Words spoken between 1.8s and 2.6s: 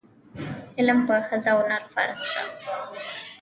فرض ده.